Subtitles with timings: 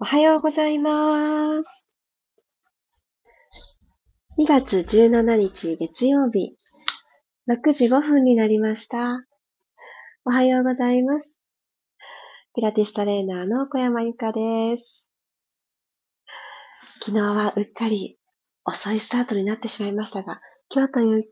[0.00, 1.88] おはようございます。
[4.36, 6.56] 2月17日月曜日、
[7.48, 9.24] 6時5分になりました。
[10.24, 11.38] おはようございます。
[12.56, 15.04] ピラティストレーナーの小山由かです。
[17.00, 18.18] 昨日はうっかり
[18.64, 20.40] 遅いスタートになってしまいましたが、
[20.74, 21.24] 今日という、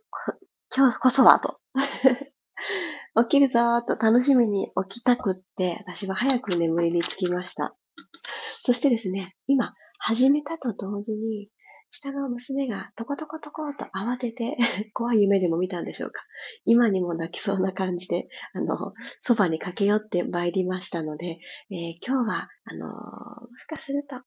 [0.74, 1.58] 今日こそはと
[3.26, 7.76] 起きるぞーと楽しみに起きたくって、私は早く眠りにつきました。
[8.64, 11.48] そしてですね、今、始めたと同時に、
[11.90, 14.56] 下の娘がトコトコトコと慌てて
[14.94, 16.22] 怖い夢でも見たんでしょうか。
[16.64, 21.40] 今にも泣きそうな感じで、あの、そばに駆け寄って参りましたので、
[21.70, 24.20] えー、今日は、あのもしかすると、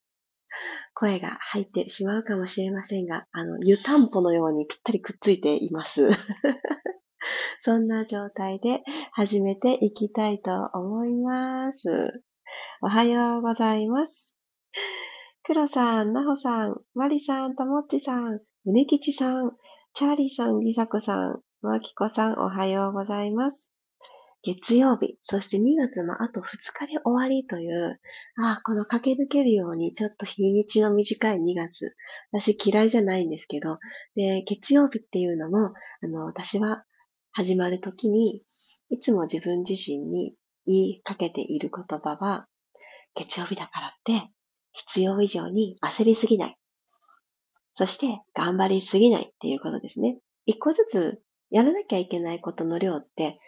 [0.94, 6.10] 声が入ってしまうかもしれませんが、あの、湯たんぽのようにぴったりくっついています。
[7.62, 8.84] そんな状態で
[9.14, 12.22] 始めていきたいと思います。
[12.82, 14.36] おはようございます。
[15.44, 19.56] 黒さん、なほさん、まりさん、ともっちさん、うねきちさん、
[19.94, 23.72] チャーリーさん、りさこさん、まきこさん、おはようございます。
[24.44, 28.00] 月曜日、そして2月もあと2日で終わりという、
[28.38, 31.96] ああ、この駆け抜けるようにちょっと日にちの短い2月。
[32.32, 33.80] 私嫌いじゃないんですけど、
[34.16, 36.86] で、月曜日っていうのも、あの、私は
[37.32, 38.44] 始まるときに、
[38.90, 42.48] いつも自分自身に言いかけている言葉は、
[43.16, 44.30] 月曜日だからって、
[44.72, 46.58] 必要以上に焦りすぎない。
[47.74, 50.18] そして、頑張りすぎないっていうことですね。
[50.46, 53.40] 一個ずつやらなきゃいけないことの量って、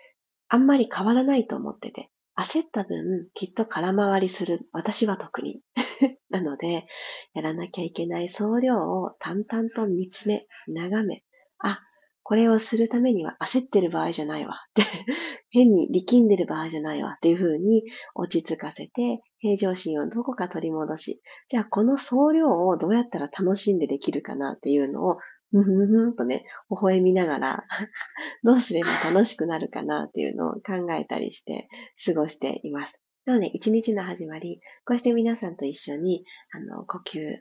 [0.50, 4.70] あんまり変わらないと思ってて、焦った分、きっと空回りする。
[4.72, 5.62] 私は特に。
[6.30, 6.86] なので、
[7.34, 11.24] やらなきゃいけない総量を淡々と見つめ、眺め、
[11.60, 11.82] あ、
[12.28, 14.56] これをするためには焦ってる場合じゃないわ。
[14.56, 14.82] って
[15.50, 17.14] 変に力んでる場合じゃないわ。
[17.14, 17.84] っていう風に
[18.16, 24.56] 落ち着かせて、平常心をどこか取り戻し、じゃあこの総量をどうやったら楽しんでできるかな？
[24.58, 25.20] っていうのを、
[25.52, 27.64] ふふふんとね、微笑みながら
[28.44, 30.04] どうすれば楽しくなるかな？
[30.10, 31.70] っていうのを考えたりして
[32.06, 33.02] 過ごしています。
[33.24, 37.40] なので、一日の始まり、こうして皆さんと一緒に、あの、呼吸、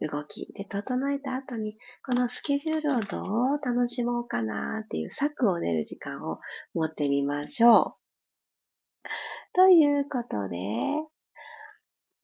[0.00, 3.22] 動きで整えた後に、このスケジュールをど
[3.54, 6.38] う楽しもうかなっていう策を練る時間を
[6.74, 7.96] 持ってみましょ
[9.02, 9.08] う。
[9.52, 10.56] ということで、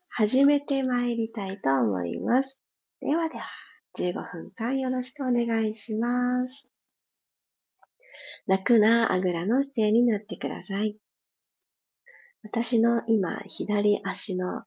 [0.09, 2.63] 始めて参りたいと思います。
[3.01, 3.45] ではでは、
[3.99, 6.67] 15分間よろしくお願いします。
[8.47, 10.97] 楽なあぐらの姿勢になってください。
[12.43, 14.63] 私の今、左足の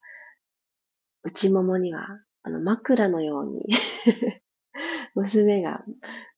[1.24, 2.06] 内ももには
[2.44, 3.70] あの、枕のように
[5.16, 5.84] 娘が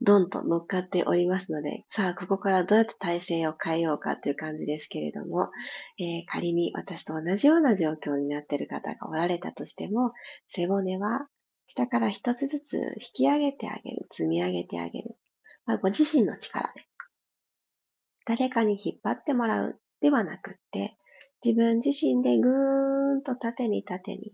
[0.01, 5.51] ドンと乗っかっておりますので、さあ、ここからどうやって体勢を変えようかという感じですけれども、
[5.99, 10.13] えー、仮に私と同じような状況になっている方がおられたとしても、
[10.47, 11.27] 背骨は
[11.67, 15.17] 下から一つずつ引き上げてあげる、積み上げてあげる。
[15.65, 16.85] まあ、ご自身の力で。
[18.25, 20.97] 誰かに引っ張ってもらうではなくって、
[21.43, 24.31] 自分自身でぐーんと縦に縦に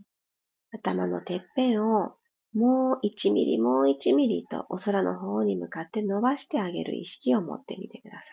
[0.73, 2.15] 頭のてっぺんを
[2.53, 8.23] もう1ミリもう1ミリとお空の方に向かって伸ばしてあげる意識を持ってみてください。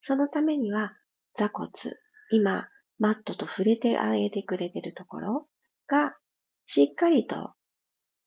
[0.00, 0.96] そのためには
[1.34, 1.70] 座骨、
[2.30, 5.48] 今マットと触れてあげてくれてるところ
[5.86, 6.16] が
[6.66, 7.52] しっかりと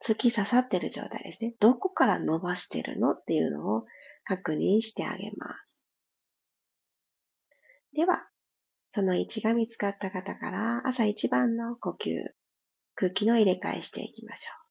[0.04, 1.54] 突き刺さってる状態ですね。
[1.60, 3.84] どこから伸ばしてるのっていうのを
[4.24, 5.86] 確認してあげます。
[7.94, 8.28] では、
[8.90, 12.10] その位置が見つかった方から朝一番の呼吸
[12.96, 14.66] 空気の入れ替えしていきましょう。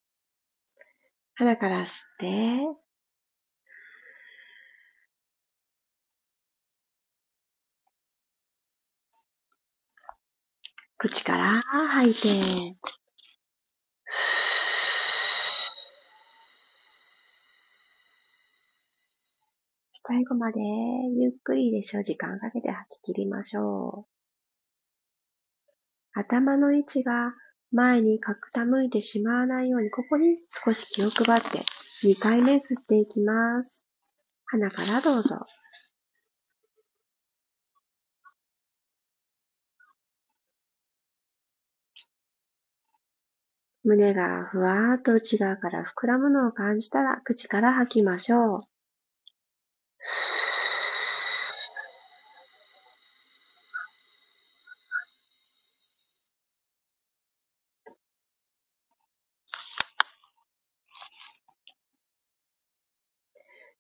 [1.36, 2.26] 鼻から吸って、
[10.98, 12.78] 口から吐いて、
[19.94, 20.60] 最後まで
[21.20, 24.12] ゆっくりでしょ、時間かけて吐き切りましょう。
[26.14, 27.36] 頭の位置が
[27.76, 31.60] 前に傾いてしまわないように、ここに少し気を配って、
[32.08, 33.86] 2回目吸っていきます。
[34.46, 35.46] 鼻からどうぞ。
[43.84, 48.62] 胸がふわーっと内側から膨らむのを感じたら、口から吐きましょう。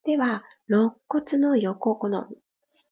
[0.05, 2.27] では、肋骨の横、この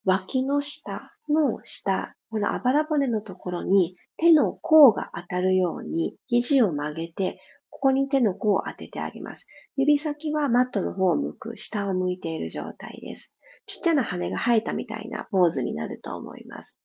[0.04, 7.40] 脇の下の下、このあばら骨のところに手の甲が当たるように肘を曲げて、
[7.70, 9.48] ここに手の甲を当ててあげます。
[9.76, 13.38] 指先はマットの方を向く、下を向いている状態です。
[13.68, 16.82] ちっちゃな羽が生えたみたいなポーズになると思います。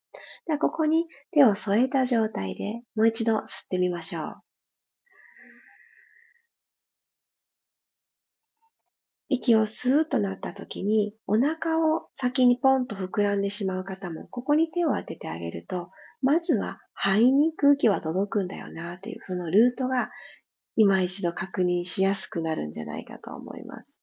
[0.47, 4.35] では、ここに手を添えた状態でもう一度吸ってみましょう。
[9.29, 15.91] 息をスーッとなった時に、お腹を先にポンと膨らんでしまう方も、ここに手を当ててあげると、
[16.23, 20.11] まずは肺に空気は届くんだよなという、そのルートが
[20.77, 24.01] 今一度確認しやすくなるんじゃないかと思います。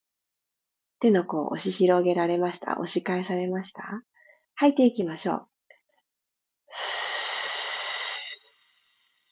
[1.00, 3.84] 手の甲を押し広げられました押し返されました
[4.56, 5.48] 吐いていきましょう。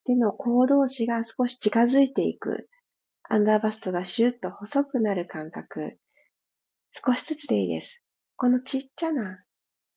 [0.06, 2.68] 手の甲同士が少し近づいていく。
[3.30, 5.98] アンダーバストがシュッと細くなる感覚。
[6.92, 8.04] 少しずつでいいです。
[8.36, 9.44] このちっちゃな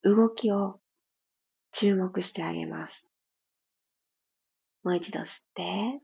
[0.02, 0.80] 動きを
[1.72, 3.10] 注目してあげます。
[4.82, 6.00] もう一度吸って。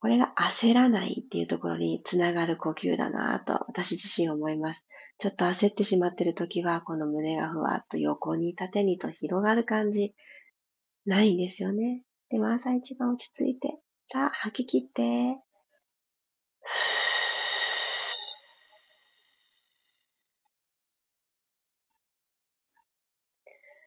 [0.00, 4.86] これが焦らないっていうところにつながる呼吸だなぁと私自身思います。
[5.18, 10.14] ちょっと焦ってしまっている時は、この胸がふわっと横に縦にと広がる感じ、
[11.06, 12.02] ないんですよね。
[12.30, 15.38] でも朝一番落ち着いて、さあ吐き切って、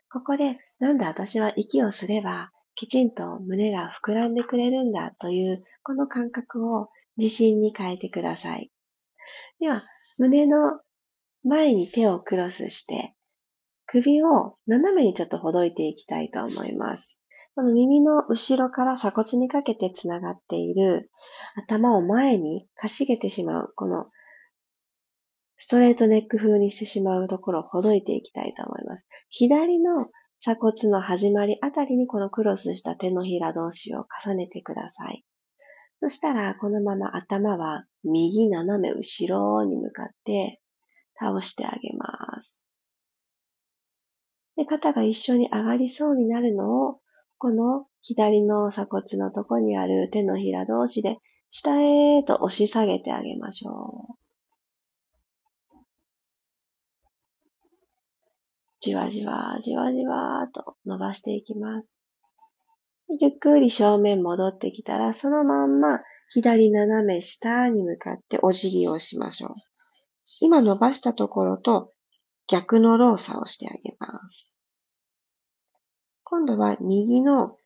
[0.10, 8.72] ここで、なんだ私は息をすれば、きちんと胸が膨らんでくれるんだという、この感覚を自信に変えてください。
[9.60, 9.82] では、
[10.18, 10.80] 胸の
[11.44, 13.17] 前に手をクロスして、
[13.88, 17.22] 首を斜めにちょっとほどいていきたいと思います。
[17.56, 21.10] この耳の後ろから鎖骨にかけてつながっている
[21.56, 24.08] 頭を前にかしげてしまう、この
[25.58, 29.08] ストレートネック風にしてしまうところをほどいていきたいと思います。
[29.30, 30.08] 左の
[30.42, 35.24] 鎖骨の始まりあたりにこのクロスした手のひら同士を重ねてください。
[36.00, 40.62] そしたら、このまま頭は右斜め後ろに向かって
[41.20, 42.27] 倒してあげます。
[44.58, 47.00] で、肩が一緒に上がりそうになるのを、
[47.38, 51.18] この左の鎖骨のとこにある手のひら同士で
[51.50, 54.28] 下へと押し下げてあげましょう。
[58.82, 61.96] じわじわ、じわじわと伸ばしていきます。
[63.20, 66.00] ゆっくり正面戻ってきたら、そのまんま
[66.30, 69.56] 左斜め下に向かってお辞儀をしましょう。
[70.42, 71.94] 今伸ばしたところと
[72.48, 74.56] 逆の動作をしてあげます。
[76.24, 77.58] 今度は右の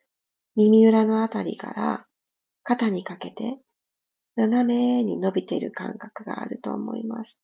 [0.56, 2.06] 耳裏のあたりから
[2.62, 3.58] 肩にかけて
[4.36, 7.42] 斜めに伸びている感覚があると思います。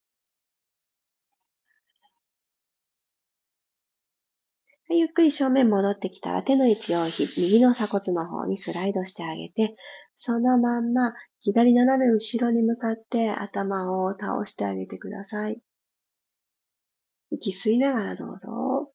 [4.90, 7.04] ゆっくり正面戻ってきたら手の位置を
[7.36, 9.76] 右の鎖骨の方にスライドしてあげて、
[10.16, 15.60] そのまんま左斜め後ろに向かって頭を倒してあげてください。
[17.30, 18.92] 息吸いながらどうぞ。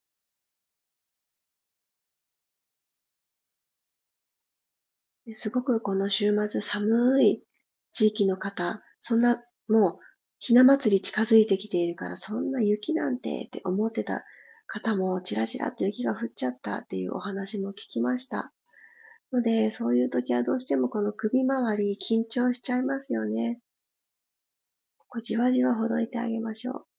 [5.36, 7.44] すごくこの週末寒い
[7.92, 9.98] 地域の方、そんなもう
[10.40, 14.26] ひな祭り近づいてきているからそんな雪なんてって思ってた
[14.68, 18.52] 方もちらちらっと雪が降っちゃったっていうお話も聞きました。
[19.32, 23.60] ので、そういう時はどうしてもこの首周り緊張しちゃいますよね。
[24.98, 26.93] ここじわじわほどいてあげましょう。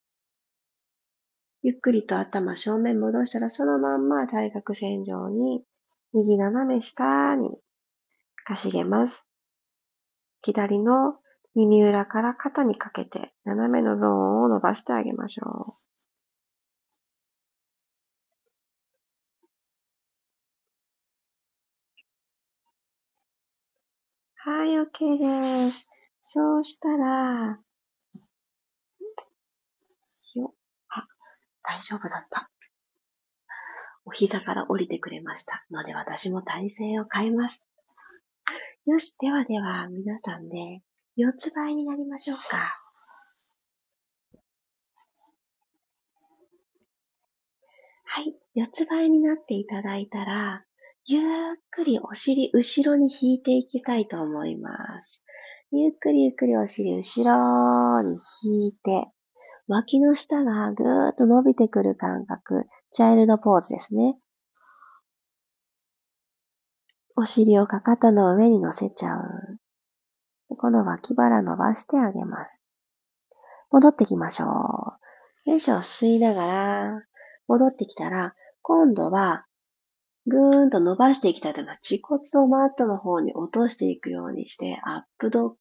[1.65, 5.65] ゆっくりと頭正面戻したらそのまんま対角線上に
[6.13, 7.57] 右斜め下に
[8.45, 9.31] かしげます。
[10.43, 11.17] 左の
[11.55, 15.73] 耳裏から肩にかけて斜めのゾーンを伸ばしてあげましょう。
[24.37, 25.89] はい、OK です。
[26.21, 27.59] そうしたら、
[30.35, 30.55] よ、
[30.91, 31.07] あ、
[31.65, 32.51] 大丈夫だった。
[34.07, 37.67] お膝から降りてくれましたので私も体勢を変えます。
[38.87, 40.83] よし、ではでは皆さんで
[41.17, 42.81] 四つ倍になりましょうか。
[48.05, 50.65] はい、四つ倍になっていただいたら、
[51.07, 51.23] ゆっ
[51.71, 55.25] くりお尻後ろに引いていきたいと思います。
[55.73, 59.09] ゆっくりゆっくりお尻後ろに引いて、
[59.67, 64.19] 脇の下がぐーっと伸びてくる感覚、チャイルドポーズですね。
[67.17, 69.59] お尻をかかとの上に乗せちゃう。
[70.57, 72.63] この脇腹伸ばしてあげます。
[73.71, 74.45] 戻ってきましょ
[75.47, 75.51] う。
[75.51, 77.03] よいしょ、吸いながら、
[77.49, 79.47] 戻ってきたら、今度は、
[80.27, 81.81] ぐーんと伸ばしていきたいと思います。
[81.85, 85.57] 恥骨をマットの方に落としていくようにして、アップドッグ。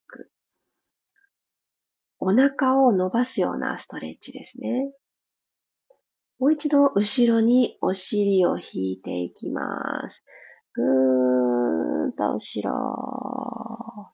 [2.24, 4.92] お腹を伸ばすようなストレッチですね。
[6.40, 10.26] もう一度後ろにお尻を引いていきます。
[10.74, 14.14] ぐーんと後ろ。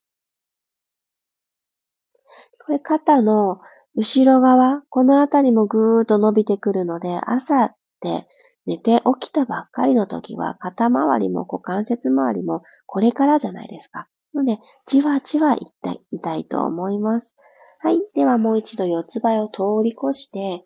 [2.65, 3.59] これ肩の
[3.95, 8.27] 後ろ側、このあたりもぐーっと伸びてくるので、朝って
[8.65, 14.07] 寝て起きたばっかりの時は肩周りも股関節周りもこれからじゃないですか。
[14.33, 17.35] ので、じわじわ痛い痛いと思います。
[17.79, 17.99] はい。
[18.13, 20.65] ではもう一度四つ倍を通り越して、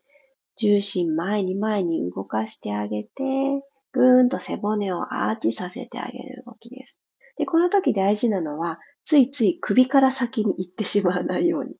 [0.57, 6.99] 重心前に前に動かしてあげて、ぐーんと背骨をアーチさせてあげる動きです。
[7.37, 11.75] で、この時大事なのは、ついつい首から先に行ってしまわないように。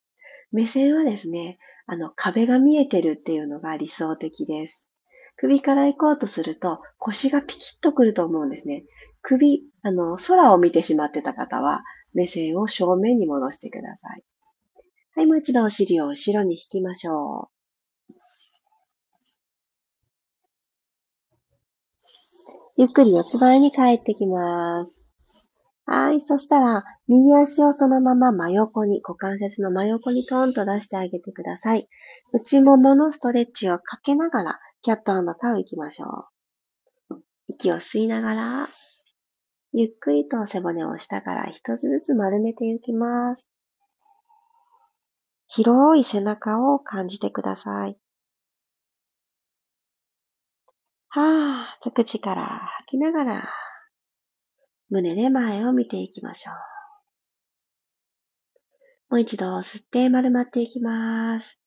[0.52, 4.92] 目線はですね、あの、壁が見えてるっていうのが理想的です。
[5.36, 8.86] 首から行こうとすると腰がピキッとくると思うんですね。
[9.22, 14.24] 首、あの、空を見てしまってた方は目線を正面に戻してください。
[15.16, 17.54] はい、もう一度お尻を後ろに引きましょう。
[22.76, 25.06] ゆっくり四つ前に帰ってきます。
[25.86, 26.22] はい。
[26.22, 31.88] そしたら、右足をそのまま真横に、股関節の真横にトーンと出してあげてください。
[32.32, 36.26] 内もものストレッチをかけながら、キャットカウ行きましょ
[37.12, 37.16] う。
[37.46, 38.68] 息を吸いながら、
[39.74, 43.53] ゆっくりと背骨を下から一つずつ丸めていきます。
[45.56, 47.96] 広い背中を感じてください。
[51.10, 52.44] はぁ、口から
[52.80, 53.50] 吐きながら、
[54.90, 56.56] 胸で前を見ていきましょう。
[59.12, 61.62] もう一度吸って丸まっていきます。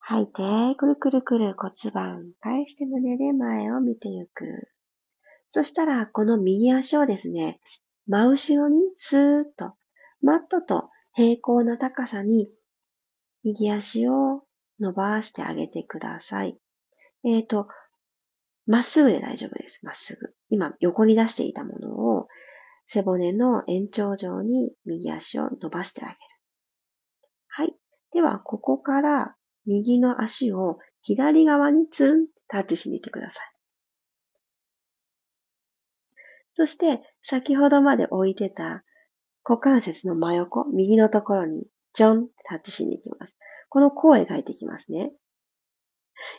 [0.00, 0.32] 吐いて、
[0.76, 4.68] くるくるくる骨盤返して胸で前を見ていく。
[5.52, 7.60] そしたら、この右足をですね、
[8.06, 9.74] 真後ろにスーッと、
[10.22, 12.52] マットと平行な高さに、
[13.42, 14.44] 右足を
[14.78, 16.56] 伸ばしてあげてください。
[17.24, 17.66] えっ、ー、と、
[18.66, 19.84] まっすぐで大丈夫です。
[19.84, 20.32] まっすぐ。
[20.50, 22.28] 今、横に出していたものを、
[22.86, 26.18] 背骨の延長上に右足を伸ばしてあげる。
[27.48, 27.74] はい。
[28.12, 29.34] では、ここから
[29.66, 33.59] 右の足を左側にツンタッチしに行ってください。
[36.54, 38.84] そして、先ほどまで置いてた
[39.44, 43.36] 股関節の真横、右のところにジョンってタッチしに行きます。
[43.68, 45.12] この弧を描いていきますね。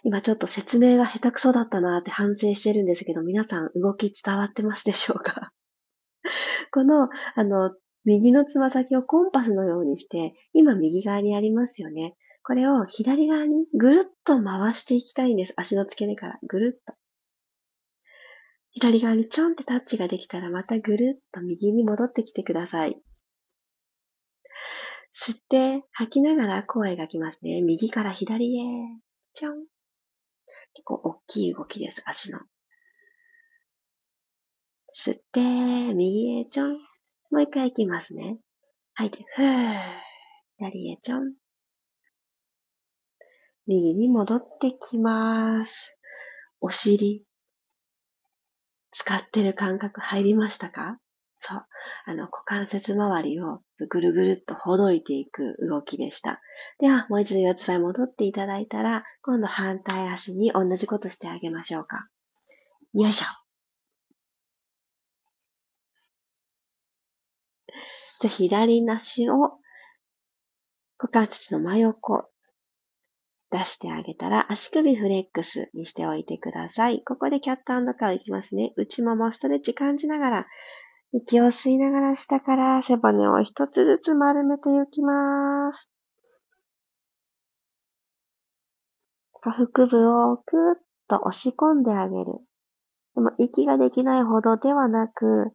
[0.04, 5.52] 今ちょっと説明が下手くそだったなって反省してるんですけど、皆さん動き伝わってますでしょうか？
[6.72, 7.76] この、あの、
[8.06, 12.16] 右のつま先をコンパスのようにして、今右側にありますよね。
[12.44, 15.54] これを左側にぐるっと回していきたいんです。
[15.58, 16.94] 足の付け根からぐるっと。
[18.72, 23.02] 左側にちょんってタッチができたらまたぐるっと右に戻ってきてください。
[25.14, 27.62] 吸って吐きながら声がきますね。
[27.62, 28.62] 右から左へ。
[29.34, 29.66] ちょん。
[30.74, 32.40] 結構大きい動きです、足の。
[34.98, 36.74] 吸って、右へちょん。
[36.74, 38.40] もう一回行きますね。
[38.94, 39.80] 吐いて、ふー。
[40.58, 41.34] 左へちょん。
[43.68, 45.98] 右に戻ってきます。
[46.62, 47.26] お尻、
[48.92, 51.00] 使ってる感覚入りましたか？
[51.40, 51.66] そう。
[52.06, 56.40] あの、股関節周りをぐるぐるっとほどいていく動きでした。
[56.80, 62.08] では、もう一度四つ倍戻っていただいたら、今度反対足に同じことしてあげましょうか。
[62.94, 63.26] よいしょ。
[68.20, 69.58] じゃ、左足を
[71.00, 72.31] 股関節の真横、
[73.52, 77.04] 出してあげたら、足首フレックスにしておいてください。
[77.04, 78.74] ここでキャットカウいきますね。
[78.78, 80.48] 内ももストレッチ感じながら、
[81.14, 85.94] 息を吸いながら下から背骨を一つずつ丸めていきます。
[89.34, 92.26] 下腹部をくーっと押し込んであげる。
[93.16, 95.52] でも息ができないほどではなく、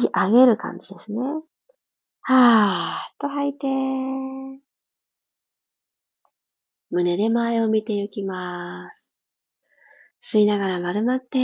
[0.00, 1.18] 引き上げる感じですね。
[2.22, 4.67] はーっと吐いて
[6.90, 9.14] 胸で前を見ていきます。
[10.20, 11.38] 吸いながら丸まって、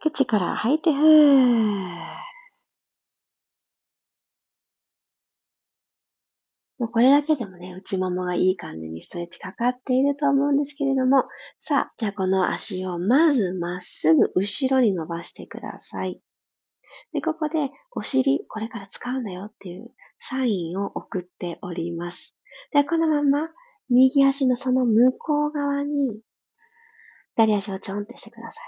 [0.00, 2.20] 口から吐いて、ふー。
[6.78, 11.24] もうこれだけでもね、内ももがいい感じにストレッチかかっていると思うんですけれども、
[11.58, 16.22] さあ、じゃあこの足をまずまっすぐ後ろに伸ばしてください。
[17.12, 22.34] で、ここでお尻、これから使うんだよっていうサインを送っております。
[22.72, 23.48] で、このまま
[23.88, 26.22] 右足のその向こう側に
[27.36, 28.64] 左足をちょんってしてください。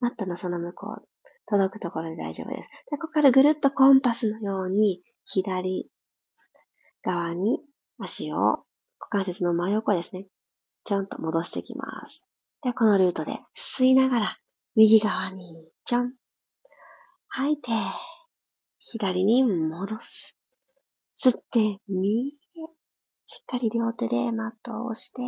[0.00, 1.08] マットのその向こう、
[1.46, 2.68] 届くところで大丈夫です。
[2.90, 5.90] で、ここからぐるっとコンパスのように左
[7.02, 7.60] 側に
[7.98, 8.64] 足を股
[9.10, 10.26] 関節の真横ですね。
[10.84, 12.28] ちょんと戻していきます。
[12.62, 14.38] で、このルートで吸いながら
[14.76, 16.12] 右側にちょん。
[17.36, 17.72] 吐いて、
[18.78, 20.38] 左に戻す。
[21.20, 22.30] 吸って、右へ。
[23.26, 25.20] しっかり両手でマットを押して、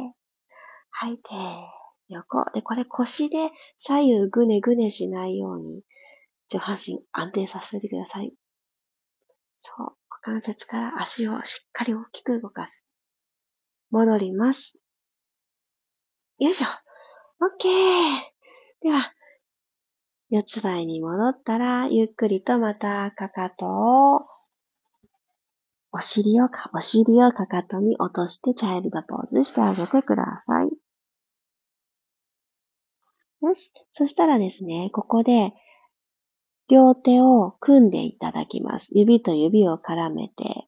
[0.91, 1.25] 吐いて、
[2.09, 2.45] 横。
[2.53, 5.83] で、これ腰で左右ぐねぐねしないように、
[6.49, 8.33] 上半身安定させてください。
[9.59, 9.77] そう。
[10.09, 12.87] 股関節から足をしっかり大きく動かす。
[13.91, 14.79] 戻ります。
[16.39, 16.67] よいしょ。
[17.45, 17.67] OK!
[18.83, 19.13] では、
[20.29, 24.21] 四つ倍に戻ったら、ゆっくりとまたかかとを、
[25.93, 30.71] お尻をか、お尻をかかとに落としてチャイルドポーズしてあげてください。
[33.43, 33.73] よし。
[33.91, 35.53] そしたらですね、ここで、
[36.69, 38.91] 両手を組んでいただきます。
[38.93, 40.67] 指と指を絡めて、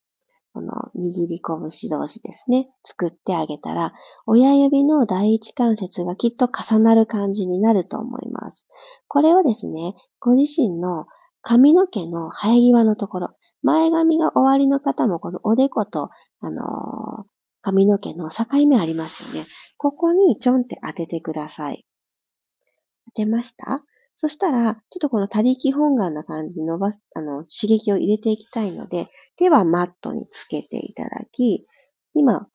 [0.53, 3.93] この握り拳同士ですね、作ってあげたら、
[4.27, 8.67] 親指の第一関節がきっと重なる感じになると思います。
[9.07, 11.07] これをですね、ご自身の
[11.43, 13.29] 髪の毛の生え際のところ、
[13.63, 17.27] 前髪が終わりの方もこのおでこと、あのー、
[17.61, 19.47] 髪の毛の境目ありますよね。
[19.77, 21.85] ここにちょんって当ててください。
[23.07, 23.83] 当てました？
[24.21, 29.07] そしたら、ちょっとこの他力本願な感じに伸ばす、あの、刺激を入れていきたいので、
[29.37, 31.69] 手はマットにつけていただき、
[32.15, 32.49] 今、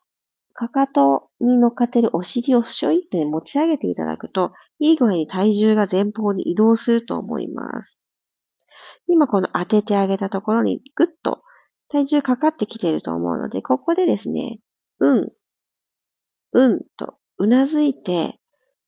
[0.51, 8.01] かかとに乗っかってるお尻をふしょいって持ち上げていただくと、いい具合に体重が前方に移動すると思います。
[9.07, 11.43] 今この当ててあげたところにぐっと
[11.87, 14.59] 体重かかってきていると思うので、ここでですね、
[14.99, 15.29] うん、
[16.51, 18.37] うんとうなずいて、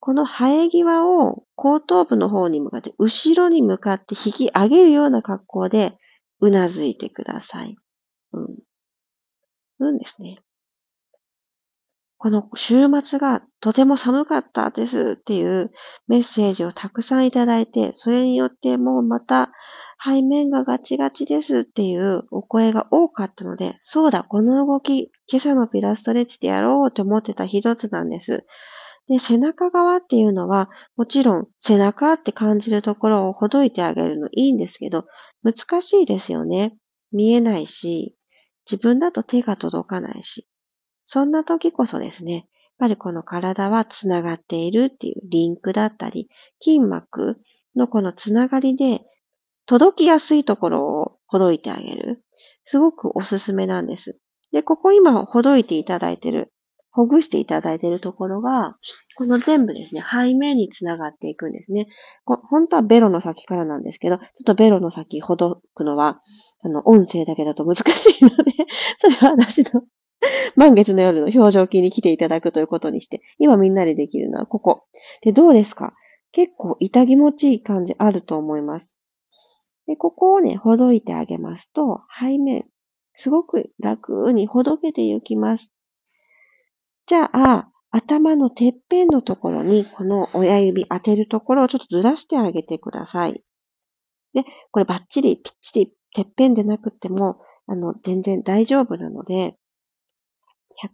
[0.02, 5.98] この生え際を後頭部の方に向かって、後ろに向かって引き上げるような格好で、
[6.42, 7.76] うなずいてください。
[8.34, 8.58] うん。
[9.80, 10.40] うんですね。
[12.18, 15.72] この週末がとても寒かったですっていう
[16.08, 19.52] メッセージをたくさんいただいて、それによってもうまた
[20.04, 28.46] 背面がガチガチですっていうお声が多かったので、そうだ、この動き、今朝のピラストレッチでやろうと思ってた一つなんです。
[29.08, 35.06] で、背中側っていうのは、もちろん背中って感じるところをほどいてあげるのいいんですけど、
[35.44, 36.76] 難しいですよね。
[37.12, 38.16] 見えないし、
[38.70, 40.48] 自分だと手が届かないし。
[41.06, 42.44] そんな時こそですね、やっ
[42.80, 46.30] ぱりこの体はつながっているっていうリンクだったり、
[46.62, 47.38] 筋膜
[47.76, 49.02] のこのつながりで
[49.68, 52.24] 届きやすいところをほどいてあげる。
[52.66, 54.18] すごくおすすめなんです。
[54.52, 56.52] で、ここ今ほどいていただいている
[56.96, 58.78] ほぐしていただいているところが、
[59.18, 61.88] この全部ですね、背面につながっていくんですね。
[62.26, 66.22] 本当はベロの先からなんですけど、ちょっとベロの先ほどくのは、
[66.64, 68.52] あの、音声だけだと難しいので、
[68.98, 69.84] それは私の
[70.56, 74.84] 満月の夜の表情筋に来ていただくということにして、今みんなでできるのはここ。
[75.22, 75.94] で、どうですか？
[76.32, 78.98] 結構痛気持ちいい感じあると思います。
[79.88, 82.66] で、ここをね、ほどいてあげますと、背面、
[83.14, 85.74] すごく楽にほどけていきます。
[87.08, 93.44] じゃあ、頭のてっぺんのところに、この親指当てるところをちょっとずらしてあげてください。
[94.34, 99.56] で、これバッチリ、ぴっちり、てっぺんでなくても、あの、全然大丈夫なので、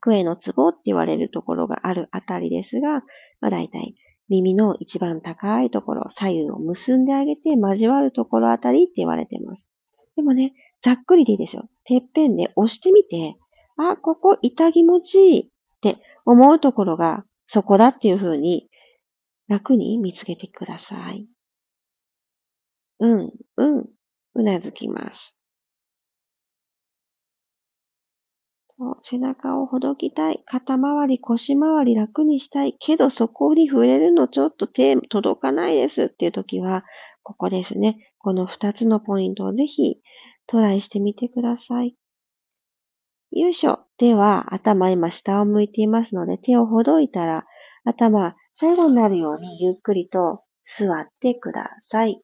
[0.05, 3.01] 100円のツボって言われるところがあるあたりですが、
[3.39, 3.95] まあ大体
[4.29, 9.69] 耳の一番高いところ、左右を結んであげて交わるところあたりって言われてます。
[10.15, 11.67] でもね、ざっくりでいいですよ。
[11.83, 13.35] てっぺんで押してみて、
[13.77, 15.50] あ、ここ痛気持ちいい。
[15.87, 18.69] って思うところがそこだっていうふうに
[19.47, 21.27] 楽に見つけてください。
[22.99, 23.85] うん、うん、
[24.35, 25.41] うなずきます。
[29.01, 30.41] 背中をほどきたい。
[30.45, 32.75] 肩周り、腰周り楽にしたい。
[32.79, 36.83] けどそこに触れるのちょっと手届かないですっていう時は、
[37.23, 38.11] ここですね。
[38.17, 39.97] この二つのポイントをぜひ
[40.47, 41.95] トライしてみてください。
[43.31, 43.79] よいしょ。
[43.97, 47.45] では、頭今下を向いていますので、手をほどいたら、
[47.85, 52.21] 頭、最後になるようにゆっくりと座ってください。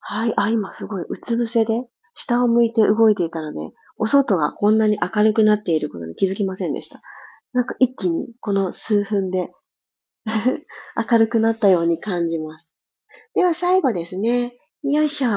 [0.00, 0.34] はい。
[0.36, 7.00] あ、今すごい、うつ伏せで下を向いて動いていたので、お外がこんなに明るくなっていることに気づきませんでした。
[7.52, 9.50] なんか一気にこの数分で
[11.10, 12.76] 明るくなったように感じます。
[13.34, 14.58] では最後ですね。
[14.82, 15.30] よいしょ。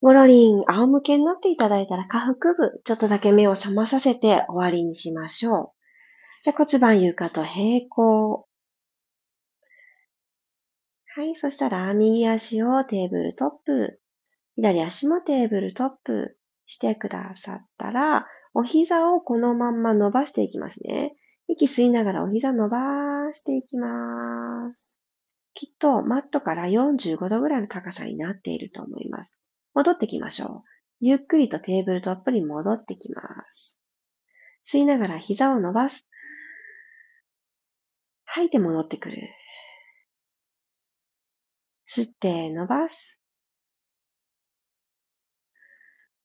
[0.00, 5.78] ゴロリン、仰向けになっていただいたら下腹部、ちょっとだけ目を覚まさせて終わりにしましょう。
[6.42, 8.46] じゃ骨盤床と平行。
[11.16, 11.34] はい。
[11.34, 14.00] そしたら、右足をテーブルトップ、
[14.54, 21.16] 左足もテーブルトップしてくださったら、お膝をこのまんま伸ばしていきますね。
[21.48, 22.78] 息吸いながらお膝伸ば
[23.32, 23.88] していきま
[24.76, 25.00] す。
[25.54, 29.40] きっとマットから45度ぐらいの高さになっていると思います。
[29.78, 30.62] 戻ってきましょう。
[30.98, 33.80] ゆっくりとテーブルトップに戻ってきます。
[34.64, 36.10] 吸いながら膝を伸ばす。
[38.24, 39.18] 吐いて戻ってくる。
[41.88, 43.22] 吸って伸ばす。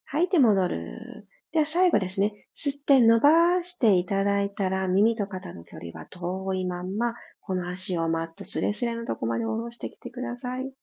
[0.05, 1.27] 吐いて戻る。
[1.51, 2.47] では最後ですね。
[2.55, 10.73] 吸って伸ばしていただいたら耳と肩の距離は遠いまんま、この足をマットスレスレのとこまで下ろしてきてください。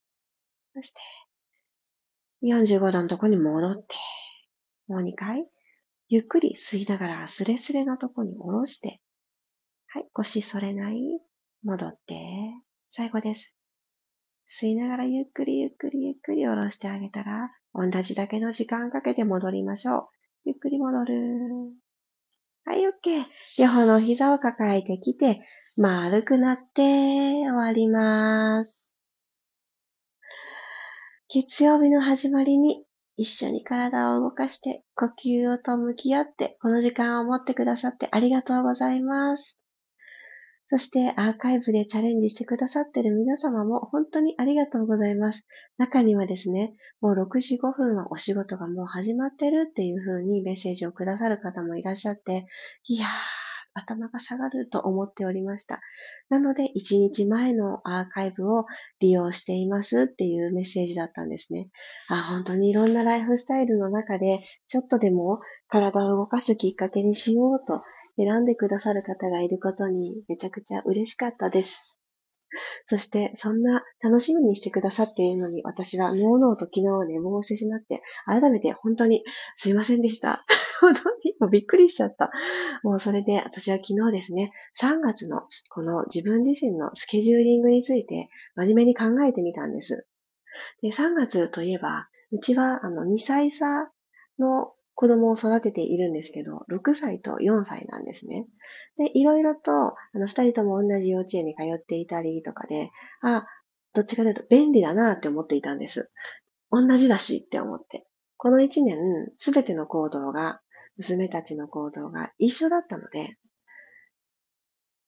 [0.77, 1.01] そして、
[2.43, 3.97] 45度のとこに戻って、
[4.89, 5.47] もう2回、
[6.09, 9.01] ゆっくり吸いながらスレスレのとこに下ろして、
[9.89, 11.21] はい、腰反れない。
[11.63, 12.17] 戻って、
[12.89, 13.57] 最後です。
[14.49, 20.09] 吸いながらゆっくりゆっくりゆっくり下ろしてあげたら、同じだけの時間かけて戻りましょう。
[20.47, 21.15] ゆっくり戻る。
[22.65, 23.25] はい、OK。
[23.59, 25.41] 両方の膝を抱えてきて、
[25.77, 28.90] 丸くなって終わります。
[31.33, 32.83] 月曜日の始まりに
[33.17, 39.57] 一緒に体を動かして呼吸をと向き合ってこの時間を持ってくださってありがとうございます。
[40.67, 45.47] そしてアーカイブでチャレンジしてくださってる皆様も本当にありがとうございます。
[45.79, 52.47] 中にはですね、もう6時5分はお仕事がもう始まってるっていう風にメッセージをくださる方もいらっしゃって、
[52.87, 53.09] いやー、
[53.81, 55.81] 頭が下がると思っておりました。
[56.29, 58.67] なので、1日前のアーカイブを
[59.01, 61.69] 利用していますっていうメッセージだったんですね。
[62.09, 67.83] あ、本当にいろんなライフスタイルの中で、ちょっとでも体を動かすきっかけにしようと
[68.17, 72.00] 選んでくださる方がいることにめちゃくちゃ嬉しかったです。
[72.87, 80.45] そして、そんな楽しみにしてくださっているのに、私はノーノーと昨日は寝坊してしまって、改めて本当にすいませんでした。
[80.81, 82.31] 本当にもうびっくりしちゃった。
[82.83, 90.07] もうそれで私は昨日ですね、3月のこの自分自身のスケジューリングについて真面目に考えてみたんです。
[90.83, 93.91] で、3月といえば、うちはあの2歳差
[94.39, 98.45] の子供を育てているんですけど、6歳と4歳なんですね。
[98.99, 102.91] で、いろいろと、あの、二人とも同じ幼稚園に通っていたりとかで、
[103.23, 103.47] あ、
[103.95, 106.11] どっちかというと便利だなって思っていたんです。
[106.71, 108.07] 同じだしって思って。
[108.37, 108.99] この一年、
[109.39, 110.61] すべての行動が、
[110.99, 113.39] 娘たちの行動が一緒だったので、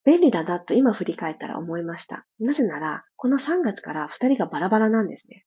[0.07, 2.24] 便利だなと今振り返ったら思いました。
[2.40, 5.44] なぜなら、この3月から二人がバラバラなんですね。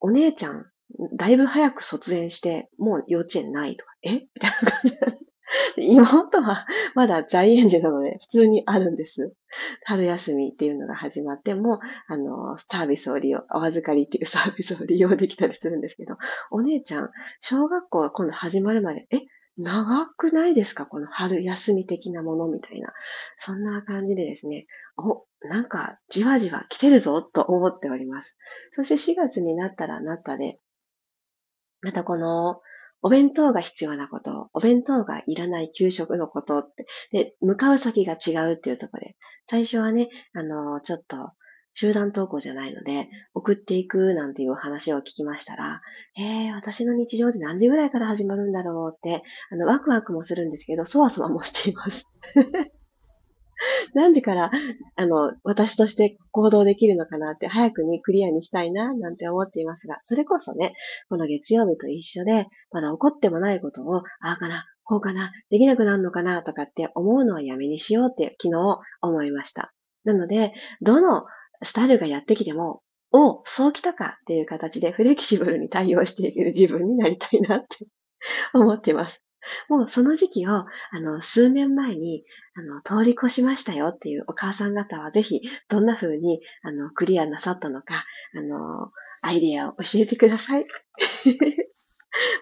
[0.00, 0.64] お姉ちゃん
[1.16, 4.12] だいぶ早く卒園して、もう幼稚園ないとか、え？
[4.34, 5.24] みたいな感じ
[5.76, 9.34] 妹はまだ在園児なので普通にあるんです。
[9.84, 16.16] 春休みっていうのが始まっても、あの、サービスを利用、お預かりっていうサービスを利用できたりするんですけど、
[16.50, 19.18] お姉ちゃん、小学校が今度始まるまで、え、
[19.56, 20.86] 長くないですか？
[20.86, 22.92] この春休み的なものみたいな。
[23.38, 24.66] そんな感じでですね、
[24.96, 28.36] お、なんかじわじわ来てるぞと思っております。
[28.72, 30.58] そして4月になったらなったで、
[31.84, 32.60] またこの、
[33.02, 39.16] お弁当が必要なこと、お弁当がいらない給食のことって、で、向かう先が違うっていうところで、
[39.46, 41.32] 最初はね、あの、ちょっと、
[41.74, 45.82] 集団登校じゃないので、送っていくなんていう話を聞きましたら、
[46.16, 52.10] えー、私の日常って何時ぐらいから始まるんだろうって、あの、ワクワクもするんですけど、そわそわもしています。
[53.94, 54.50] 何時から、
[54.96, 60.74] あの、私として行動できるのかなって、早くにクリアにしたいな、なんて思っていますが、それこそね、
[61.08, 69.72] この月曜日と一緒で、まだ起こってもないことを、ああかな、こうかな、できなくなるのかな、とかって思うのはやめにしようって昨日思いました。
[70.04, 71.24] なので、どの
[71.62, 77.86] スタイルがやってきても、おそうきたかっていう形でフレキシブルに対応していける自分になりたいなって
[78.52, 79.23] 思っています。
[79.68, 80.66] もうその時期を、あ
[81.00, 88.04] の、数年前に、あの、通り越しましたよっていうお母さん方はぜひ、どんな風に、あの、クリアなさったのか、
[88.36, 88.90] あの、
[89.22, 90.66] アイディアを教えてください。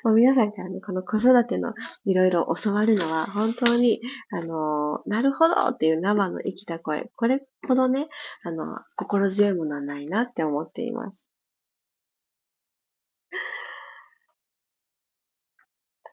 [0.05, 1.73] もう皆さんからね、この子育ての
[2.05, 8.09] いろいろ教わるのは、本当に、あの、なるほどっていう生の生きた声、これほどね、
[8.45, 11.32] あの、心強いものはないなって思っています。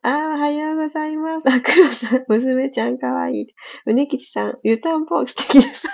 [0.09, 1.47] あ、おはようございます。
[1.47, 3.47] あ、黒さん、娘ちゃんかわいい。
[3.85, 5.85] うねきちさん、湯たんぽ素敵です。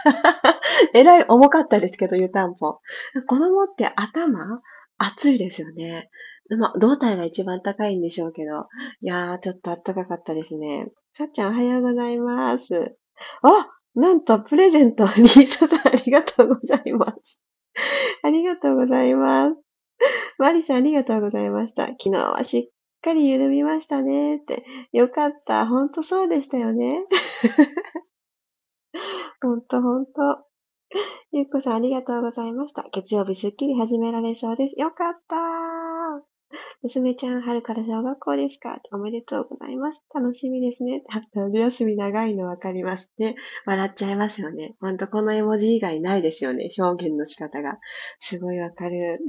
[0.96, 2.80] えらい重かったですけど、湯たんぽ。
[3.28, 4.62] 子供って頭
[4.98, 6.10] 熱いですよね。
[6.58, 8.68] まあ、胴体が一番高いんでしょうけど。
[9.02, 10.88] いやー、ちょっと暖かかったですね。
[11.14, 12.96] さっちゃん、おはようございます。
[13.42, 17.42] あなんと、プレゼント、リーサさん、ありがとうございます。
[18.24, 19.56] ありがとうございます。
[20.38, 21.88] マリさん、ありがとうございました。
[21.88, 22.75] 昨日はしっ
[23.06, 24.66] かり緩みましたねって。
[24.92, 25.68] よかった。
[25.68, 27.06] ほんとそうでしたよね。
[29.42, 30.12] ほんとほんと。
[31.32, 32.84] ゆっこさん、ありがとうございました。
[32.92, 34.80] 月曜日すっきり始められそうです。
[34.80, 35.36] よかった
[36.82, 40.02] 娘ちゃん、春から小学校ですかおめでとうございます。
[40.14, 41.04] 楽しみですね。
[41.34, 43.36] 春休み長いのわかりますね。
[43.66, 44.76] 笑っちゃいますよね。
[44.80, 46.70] ほんとこの絵文字以外ないですよね。
[46.78, 47.78] 表現の仕方が。
[48.20, 49.20] すごいわかる。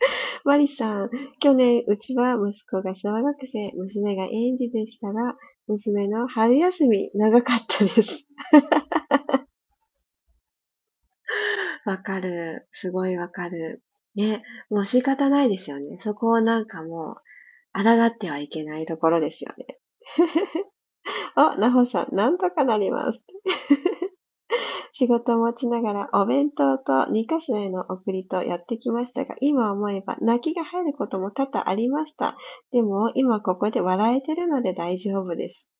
[0.44, 1.10] マリさん、
[1.40, 5.36] 去年、うちは息子が小学生、娘が園児でしたが、
[5.66, 8.26] 娘の春休み長かったです。
[11.84, 12.68] わかる。
[12.72, 13.82] すごいわかる。
[14.14, 15.98] ね、もう仕方ないですよね。
[16.00, 17.16] そこをなんかもう、
[17.72, 19.78] 抗ってはいけないところですよね。
[21.36, 23.22] お、なほさん、なんとかなります。
[24.92, 32.36] 仕事を持ちながらお弁当と2カ所への送りとやってきましたが、今思えば泣きが入ることも多々ありました。
[32.72, 35.70] でも今ここで笑えてるので大丈夫です。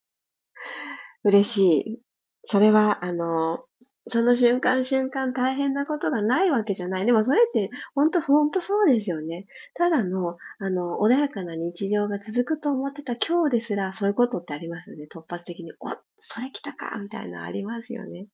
[1.25, 2.01] 嬉しい。
[2.45, 3.65] それは、あの、
[4.07, 7.07] その瞬間瞬間大変なことがないわけじゃない。
[7.07, 9.47] でもそれって、ほんと、ほんとそうですよね。
[9.75, 15.07] ただの、あの、穏やかな日常が続くと思ってた今日ですら、そういうことってありますよね。
[15.13, 18.27] 突発的に、おそれ来たかみたいなのありますよね。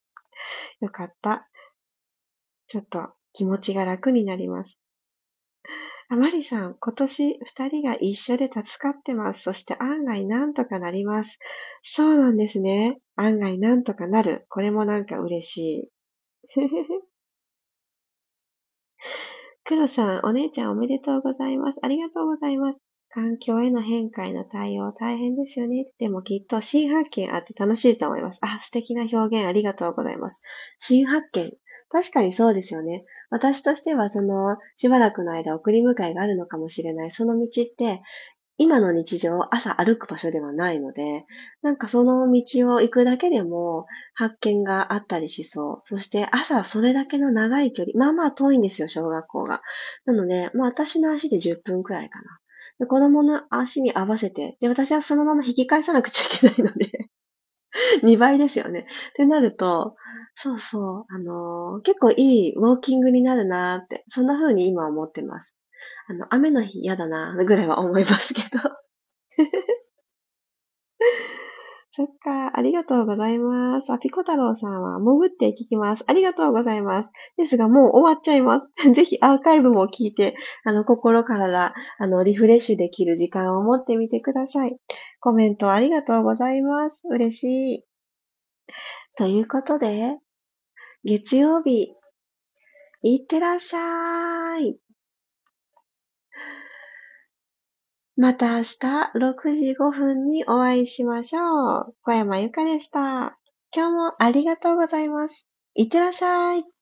[0.81, 1.49] よかった。
[2.67, 4.81] ちょっと気持ちが楽になります。
[6.09, 9.43] あまりさん、今年二人が一緒で助かってます。
[9.43, 11.39] そして案外なんとかなります。
[11.83, 12.99] そうなんですね。
[13.17, 14.47] 案外なんとかなる。
[14.49, 15.89] これもなんか嬉しい。
[19.65, 21.81] 黒さん、お姉ちゃんおめでとうございます。
[21.83, 22.79] ありがとうございます。
[23.11, 25.87] 環境への変化への対応大変ですよね。
[25.99, 28.41] でもきっと新発見あって楽しいと思います。
[28.43, 30.43] あ、素敵な表現ありがとうございます。
[30.79, 31.53] 新発見。
[31.89, 33.05] 確かにそうですよね。
[33.31, 37.11] 私としては、その、しばらくの間送り迎えがあるのかもしれない。
[37.11, 38.03] その道って、
[38.59, 41.27] 今の日常、朝歩く場所ではないので、
[41.61, 45.83] なんかその道を行くだけでも発見があったりしそう。
[45.85, 49.61] そして朝それだけの長い距離、まあまあ遠いんですよ、小学校が。
[50.07, 52.39] なので、まあ私の足で10分くらいかな。
[52.79, 56.91] で子供の足に合わせて、で、私はそのまま引き返さなくちゃいけないので
[58.05, 58.87] 2倍ですよね。
[59.11, 59.97] ってなると、
[60.35, 62.17] そうそう、あのー、結構い
[62.51, 65.57] いウォーキングになるなーって、そんな風に今思ってます。
[66.09, 68.59] あの、雨の日嫌だなぐらいは思いますけど。
[71.97, 73.91] そっか、ありがとうございます。
[73.91, 76.05] あ、ピコ太郎さんは潜って聞きます。
[76.07, 77.13] ありがとうございます。
[77.39, 78.69] ですが、もう終わっちゃいます。
[78.93, 84.77] ぜひアーカイブも聞いて、あの、心からあの、リフレッシュできる時間を持ってみてください。
[85.21, 87.01] コメントありがとうございます。
[87.09, 87.85] 嬉しい。
[89.17, 90.19] ということで、
[91.03, 91.95] 月曜日、
[93.01, 94.79] いってらっしゃい。
[98.17, 101.95] また明日6時5分にお会いしましょう。
[102.03, 103.39] 小山ゆかでした。
[103.75, 105.49] 今日もありがとうございます。
[105.75, 106.76] いってらっしゃい。